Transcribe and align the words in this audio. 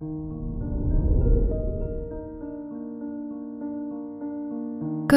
Good 0.00 0.06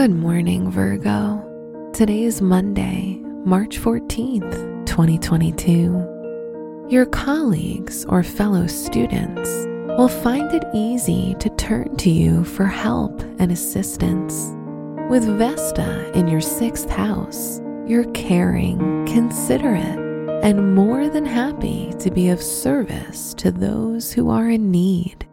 morning, 0.10 0.72
Virgo. 0.72 1.92
Today 1.94 2.24
is 2.24 2.42
Monday, 2.42 3.22
March 3.46 3.78
14th, 3.78 4.88
2022. 4.88 6.88
Your 6.90 7.06
colleagues 7.06 8.06
or 8.06 8.24
fellow 8.24 8.66
students 8.66 9.52
will 10.00 10.08
find 10.08 10.52
it 10.52 10.66
easy 10.74 11.36
to 11.36 11.50
turn 11.58 11.96
to 11.98 12.10
you 12.10 12.44
for 12.44 12.66
help 12.66 13.22
and 13.38 13.52
assistance. 13.52 14.50
With 15.12 15.26
Vesta 15.38 16.12
in 16.18 16.28
your 16.28 16.42
sixth 16.42 16.90
house, 16.90 17.62
you're 17.86 18.12
caring, 18.14 18.80
considerate, 19.06 20.01
and 20.42 20.74
more 20.74 21.08
than 21.08 21.26
happy 21.26 21.94
to 22.00 22.10
be 22.10 22.30
of 22.30 22.42
service 22.42 23.34
to 23.36 23.52
those 23.52 24.12
who 24.12 24.30
are 24.30 24.50
in 24.50 24.72
need. 24.72 25.28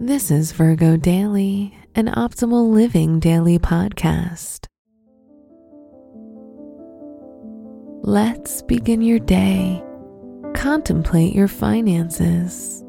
This 0.00 0.30
is 0.30 0.52
Virgo 0.52 0.96
Daily, 0.96 1.76
an 1.94 2.06
optimal 2.08 2.70
living 2.72 3.20
daily 3.20 3.58
podcast. 3.58 4.66
Let's 8.02 8.62
begin 8.62 9.02
your 9.02 9.20
day. 9.20 9.82
Contemplate 10.54 11.34
your 11.34 11.48
finances. 11.48 12.84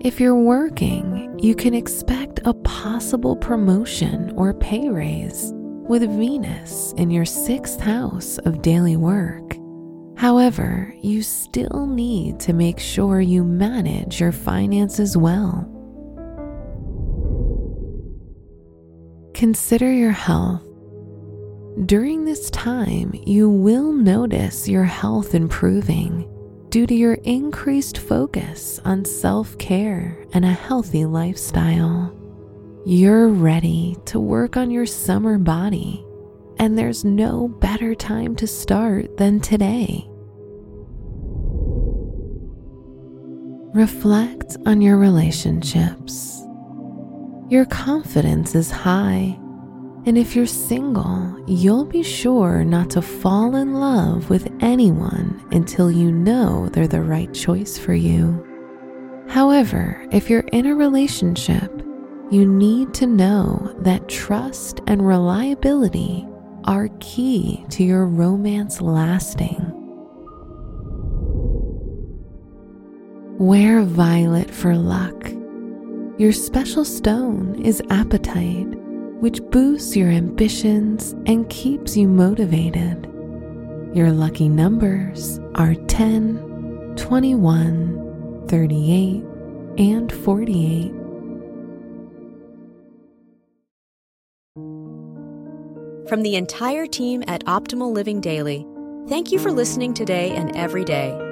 If 0.00 0.18
you're 0.20 0.34
working, 0.34 1.38
you 1.40 1.54
can 1.54 1.74
expect 1.74 2.40
a 2.44 2.54
possible 2.54 3.36
promotion 3.36 4.32
or 4.36 4.52
pay 4.52 4.88
raise 4.88 5.52
with 5.88 6.02
Venus 6.02 6.92
in 6.96 7.10
your 7.10 7.24
sixth 7.24 7.80
house 7.80 8.38
of 8.38 8.62
daily 8.62 8.96
work. 8.96 9.61
However, 10.22 10.94
you 11.02 11.20
still 11.20 11.84
need 11.84 12.38
to 12.42 12.52
make 12.52 12.78
sure 12.78 13.20
you 13.20 13.42
manage 13.42 14.20
your 14.20 14.30
finances 14.30 15.16
well. 15.16 15.68
Consider 19.34 19.92
your 19.92 20.12
health. 20.12 20.62
During 21.86 22.24
this 22.24 22.50
time, 22.50 23.10
you 23.26 23.50
will 23.50 23.92
notice 23.92 24.68
your 24.68 24.84
health 24.84 25.34
improving 25.34 26.30
due 26.68 26.86
to 26.86 26.94
your 26.94 27.14
increased 27.24 27.98
focus 27.98 28.78
on 28.84 29.04
self 29.04 29.58
care 29.58 30.24
and 30.34 30.44
a 30.44 30.52
healthy 30.52 31.04
lifestyle. 31.04 32.16
You're 32.86 33.26
ready 33.26 33.96
to 34.04 34.20
work 34.20 34.56
on 34.56 34.70
your 34.70 34.86
summer 34.86 35.36
body, 35.36 36.06
and 36.60 36.78
there's 36.78 37.04
no 37.04 37.48
better 37.48 37.96
time 37.96 38.36
to 38.36 38.46
start 38.46 39.16
than 39.16 39.40
today. 39.40 40.08
Reflect 43.74 44.56
on 44.66 44.80
your 44.80 44.96
relationships. 44.96 46.42
Your 47.48 47.64
confidence 47.66 48.54
is 48.54 48.70
high 48.70 49.38
and 50.04 50.18
if 50.18 50.34
you're 50.34 50.46
single, 50.46 51.38
you'll 51.46 51.84
be 51.84 52.02
sure 52.02 52.64
not 52.64 52.90
to 52.90 53.02
fall 53.02 53.54
in 53.54 53.74
love 53.74 54.30
with 54.30 54.52
anyone 54.60 55.46
until 55.52 55.92
you 55.92 56.10
know 56.10 56.68
they're 56.70 56.88
the 56.88 57.02
right 57.02 57.32
choice 57.32 57.78
for 57.78 57.94
you. 57.94 58.44
However, 59.28 60.04
if 60.10 60.28
you're 60.28 60.48
in 60.52 60.66
a 60.66 60.74
relationship, 60.74 61.70
you 62.32 62.46
need 62.46 62.92
to 62.94 63.06
know 63.06 63.76
that 63.78 64.08
trust 64.08 64.80
and 64.88 65.06
reliability 65.06 66.26
are 66.64 66.88
key 66.98 67.64
to 67.70 67.84
your 67.84 68.06
romance 68.06 68.80
lasting. 68.80 69.61
Wear 73.42 73.82
violet 73.82 74.48
for 74.52 74.76
luck. 74.76 75.32
Your 76.16 76.30
special 76.30 76.84
stone 76.84 77.60
is 77.60 77.82
apatite, 77.88 78.72
which 79.18 79.42
boosts 79.50 79.96
your 79.96 80.10
ambitions 80.10 81.16
and 81.26 81.48
keeps 81.50 81.96
you 81.96 82.06
motivated. 82.06 83.04
Your 83.94 84.12
lucky 84.12 84.48
numbers 84.48 85.40
are 85.56 85.74
10, 85.74 86.94
21, 86.96 88.44
38, 88.46 89.24
and 89.76 90.12
48. 90.12 90.92
From 96.08 96.22
the 96.22 96.36
entire 96.36 96.86
team 96.86 97.24
at 97.26 97.44
Optimal 97.46 97.92
Living 97.92 98.20
Daily, 98.20 98.64
thank 99.08 99.32
you 99.32 99.40
for 99.40 99.50
listening 99.50 99.94
today 99.94 100.30
and 100.30 100.54
every 100.54 100.84
day. 100.84 101.31